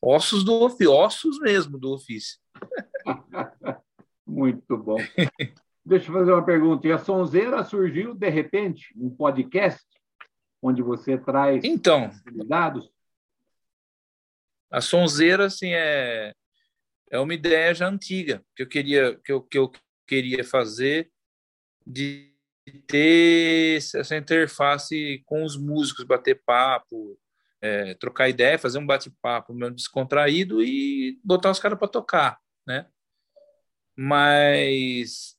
Ossos 0.00 0.44
do 0.44 0.62
ofício, 0.62 0.92
ossos 0.92 1.38
mesmo 1.40 1.78
do 1.78 1.92
ofício. 1.92 2.38
Muito 4.26 4.76
bom. 4.76 4.98
Deixa 5.84 6.08
eu 6.08 6.14
fazer 6.14 6.32
uma 6.32 6.44
pergunta. 6.44 6.86
E 6.86 6.92
a 6.92 6.98
Sonzeira 6.98 7.64
surgiu 7.64 8.14
de 8.14 8.28
repente, 8.28 8.92
um 8.96 9.08
podcast, 9.08 9.84
onde 10.60 10.82
você 10.82 11.16
traz 11.16 11.62
então, 11.64 12.10
dados? 12.46 12.90
A 14.70 14.80
Sonzeira, 14.80 15.46
assim, 15.46 15.72
é, 15.72 16.32
é 17.10 17.18
uma 17.18 17.34
ideia 17.34 17.74
já 17.74 17.88
antiga 17.88 18.44
que 18.54 18.62
eu 18.62 18.68
queria, 18.68 19.18
que 19.24 19.32
eu, 19.32 19.42
que 19.42 19.58
eu 19.58 19.70
queria 20.06 20.44
fazer 20.44 21.10
de 21.86 22.32
ter 22.86 23.76
essa 23.76 24.16
interface 24.16 25.22
com 25.24 25.44
os 25.44 25.56
músicos, 25.56 26.04
bater 26.04 26.42
papo, 26.44 27.18
é, 27.60 27.94
trocar 27.94 28.28
ideia, 28.28 28.58
fazer 28.58 28.78
um 28.78 28.86
bate-papo 28.86 29.54
meio 29.54 29.72
descontraído 29.72 30.62
e 30.62 31.18
botar 31.24 31.50
os 31.50 31.60
caras 31.60 31.78
para 31.78 31.88
tocar, 31.88 32.38
né? 32.66 32.86
Mas 33.96 35.36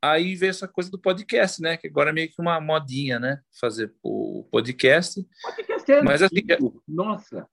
aí 0.00 0.34
veio 0.34 0.50
essa 0.50 0.66
coisa 0.66 0.90
do 0.90 0.98
podcast, 0.98 1.60
né? 1.60 1.76
Que 1.76 1.88
agora 1.88 2.10
é 2.10 2.12
meio 2.12 2.28
que 2.28 2.40
uma 2.40 2.60
modinha, 2.60 3.18
né? 3.18 3.40
Fazer 3.60 3.92
o 4.02 4.48
podcast. 4.50 5.26
Podcast 5.42 5.92
é 5.92 6.02
mas, 6.02 6.22
assim, 6.22 6.42
Nossa! 6.88 7.48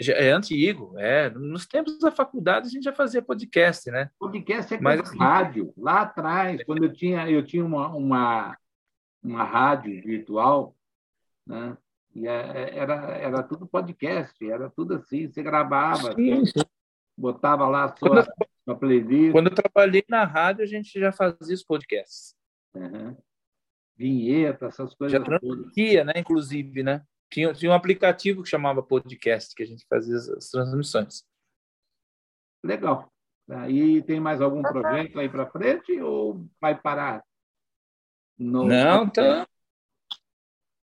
É 0.00 0.30
antigo, 0.30 0.94
é. 0.98 1.30
Nos 1.30 1.66
tempos 1.66 1.98
da 1.98 2.10
faculdade 2.10 2.66
a 2.66 2.70
gente 2.70 2.84
já 2.84 2.92
fazia 2.92 3.22
podcast, 3.22 3.90
né? 3.90 4.10
Podcast 4.18 4.74
é 4.74 4.80
Mas, 4.80 5.00
assim, 5.00 5.18
rádio. 5.18 5.72
Lá 5.76 6.02
atrás, 6.02 6.62
quando 6.64 6.84
eu 6.84 6.92
tinha, 6.92 7.28
eu 7.30 7.44
tinha 7.44 7.64
uma, 7.64 7.88
uma, 7.88 8.58
uma 9.22 9.44
rádio 9.44 10.02
virtual, 10.02 10.76
né? 11.46 11.76
E 12.14 12.26
é, 12.26 12.32
é, 12.32 12.78
era, 12.78 12.94
era 13.18 13.42
tudo 13.42 13.66
podcast, 13.66 14.34
era 14.50 14.70
tudo 14.70 14.94
assim, 14.94 15.28
você 15.28 15.42
gravava, 15.42 16.14
sim, 16.14 16.46
sim. 16.46 16.62
botava 17.16 17.68
lá 17.68 17.84
a 17.84 17.96
sua, 17.96 18.26
sua 18.64 18.74
playlist. 18.74 19.32
Quando 19.32 19.48
eu 19.48 19.54
trabalhei 19.54 20.02
na 20.08 20.24
rádio, 20.24 20.62
a 20.62 20.66
gente 20.66 20.98
já 20.98 21.12
fazia 21.12 21.54
os 21.54 21.62
podcasts. 21.62 22.34
Uhum. 22.74 23.16
Vinheta, 23.96 24.66
essas 24.66 24.94
coisas. 24.94 25.18
Já 25.18 25.24
transmitia, 25.24 26.04
né? 26.04 26.14
Inclusive, 26.16 26.82
né? 26.82 27.02
Tinha, 27.30 27.52
tinha 27.52 27.70
um 27.70 27.74
aplicativo 27.74 28.42
que 28.42 28.48
chamava 28.48 28.82
podcast, 28.82 29.54
que 29.54 29.62
a 29.62 29.66
gente 29.66 29.84
fazia 29.88 30.16
as 30.16 30.48
transmissões. 30.50 31.24
Legal. 32.64 33.12
Aí 33.48 34.02
tem 34.02 34.18
mais 34.18 34.40
algum 34.40 34.62
projeto 34.62 35.18
aí 35.20 35.28
para 35.28 35.50
frente 35.50 36.00
ou 36.00 36.48
vai 36.60 36.74
parar? 36.80 37.22
No... 38.38 38.64
Não, 38.64 39.08
tá. 39.08 39.46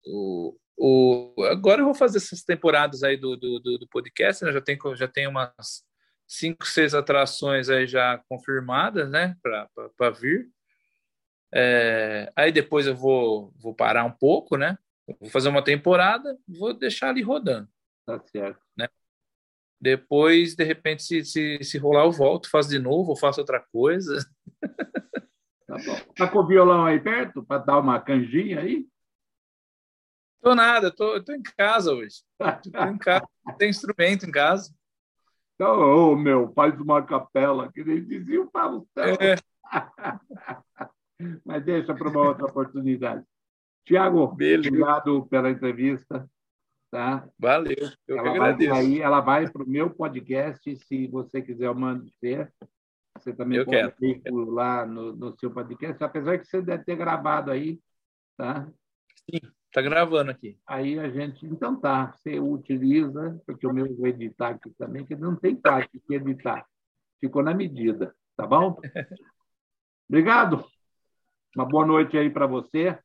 O, 0.05 0.57
o, 0.77 1.35
agora 1.51 1.81
eu 1.81 1.85
vou 1.85 1.95
fazer 1.95 2.19
essas 2.19 2.43
temporadas 2.43 3.03
aí 3.03 3.17
do, 3.17 3.37
do, 3.37 3.61
do 3.61 3.89
podcast, 3.89 4.45
né? 4.45 4.53
Já 4.53 4.61
tem, 4.61 4.79
já 4.95 5.09
tem 5.09 5.27
umas 5.27 5.85
cinco, 6.27 6.67
seis 6.67 6.95
atrações 6.95 7.69
aí 7.69 7.87
já 7.87 8.23
confirmadas, 8.29 9.11
né? 9.11 9.37
Para 9.97 10.11
vir. 10.11 10.51
É, 11.55 12.33
aí 12.35 12.51
depois 12.51 12.87
eu 12.87 12.97
vou, 12.97 13.53
vou 13.57 13.75
parar 13.75 14.05
um 14.05 14.13
pouco, 14.13 14.57
né? 14.57 14.79
Vou 15.21 15.31
fazer 15.31 15.49
uma 15.49 15.63
temporada, 15.63 16.37
vou 16.49 16.75
deixar 16.75 17.11
ali 17.11 17.23
rodando. 17.23 17.69
Tá 18.05 18.21
certo. 18.21 18.61
Né? 18.77 18.89
Depois, 19.81 20.55
de 20.55 20.65
repente, 20.65 21.03
se, 21.03 21.25
se, 21.25 21.63
se 21.63 21.79
rolar, 21.79 22.05
eu 22.05 22.13
volto, 22.13 22.51
faço 22.51 22.69
de 22.69 22.79
novo, 22.79 23.11
ou 23.11 23.17
faço 23.17 23.41
outra 23.41 23.61
coisa. 23.73 24.19
Tá 25.67 25.77
bom. 25.85 26.15
Tá 26.17 26.29
com 26.29 26.39
o 26.39 26.47
violão 26.47 26.87
aí 26.87 26.99
perto 27.01 27.45
para 27.45 27.59
dar 27.59 27.79
uma 27.79 28.01
canjinha 28.01 28.61
aí? 28.61 28.87
Tô 30.41 30.55
nada, 30.55 30.91
tô, 30.95 31.23
tô 31.23 31.33
em 31.33 31.43
casa 31.43 31.93
hoje. 31.93 32.23
Tô 32.39 32.85
em 32.85 32.99
casa, 32.99 33.27
tem 33.59 33.69
instrumento 33.69 34.27
em 34.27 34.31
casa. 34.31 34.73
Então, 35.55 35.81
oh, 35.81 36.17
meu, 36.17 36.53
faz 36.53 36.79
uma 36.81 37.03
capela, 37.03 37.73
que 37.73 37.83
nem 37.83 38.05
dizia 38.05 38.43
o 38.43 38.51
Paulo 38.51 38.87
é. 38.97 39.37
Mas 41.45 41.65
deixa 41.65 41.95
para 41.95 42.09
uma 42.09 42.29
outra 42.29 42.45
oportunidade. 42.45 43.25
Tiago, 43.87 44.19
obrigado 44.19 45.25
pela 45.27 45.49
entrevista. 45.49 46.29
Tá? 46.91 47.29
Valeu, 47.39 47.77
eu 48.07 48.17
ela 48.17 48.23
que 48.23 48.29
agradeço. 48.29 48.71
Vai 48.71 48.83
sair, 48.83 49.01
ela 49.01 49.21
vai 49.21 49.51
para 49.51 49.63
o 49.63 49.69
meu 49.69 49.91
podcast, 49.91 50.77
se 50.77 51.07
você 51.07 51.41
quiser 51.41 51.73
manter. 51.75 52.53
Você 53.17 53.33
também 53.33 53.59
eu 53.59 53.65
pode 53.65 53.95
ir 54.01 54.23
lá 54.31 54.85
no, 54.85 55.15
no, 55.15 55.39
seu 55.39 55.51
podcast, 55.51 56.03
apesar 56.03 56.39
que 56.39 56.47
você 56.47 56.61
deve 56.61 56.85
ter 56.85 56.97
gravado 56.97 57.51
aí, 57.51 57.81
tá? 58.37 58.69
Sim, 59.31 59.41
está 59.67 59.81
gravando 59.83 60.31
aqui. 60.31 60.59
Aí 60.67 60.99
a 60.99 61.09
gente, 61.09 61.47
então 61.47 61.79
tá, 61.79 62.13
você 62.13 62.39
utiliza, 62.39 63.41
porque 63.47 63.67
o 63.67 63.73
meu 63.73 63.95
vou 63.97 64.07
editar 64.07 64.51
aqui 64.51 64.71
também, 64.79 65.05
que 65.05 65.17
não 65.17 65.35
tem 65.37 65.57
parte 65.57 66.01
de 66.09 66.15
editar. 66.15 66.67
Ficou 67.21 67.43
na 67.43 67.55
medida, 67.55 68.15
tá 68.37 68.47
bom? 68.47 68.79
Obrigado. 70.09 70.65
Uma 71.55 71.65
boa 71.65 71.87
noite 71.87 72.19
aí 72.19 72.31
para 72.31 72.47
você. 72.47 72.99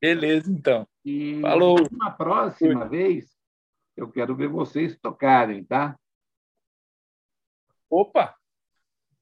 Beleza, 0.00 0.50
então. 0.50 0.86
E 1.04 1.40
Falou. 1.40 1.76
Na 1.92 2.10
próxima 2.10 2.88
vez, 2.88 3.36
eu 3.96 4.10
quero 4.10 4.34
ver 4.34 4.48
vocês 4.48 4.98
tocarem, 4.98 5.64
tá? 5.64 5.98
Opa! 7.88 8.36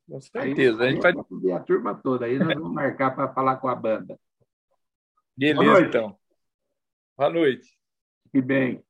Com 0.09 0.21
certeza. 0.21 0.83
Aí, 0.83 0.89
a 0.89 0.93
gente 0.93 1.03
vai 1.03 1.53
a 1.53 1.61
turma 1.61 1.95
toda. 1.95 2.27
Aí 2.27 2.39
nós 2.39 2.55
vamos 2.55 2.73
marcar 2.75 3.15
para 3.15 3.33
falar 3.33 3.57
com 3.57 3.69
a 3.69 3.75
banda. 3.75 4.19
Beleza, 5.37 5.81
então. 5.81 6.19
Boa 7.17 7.31
noite. 7.31 7.79
Que 8.31 8.43
bem. 8.43 8.84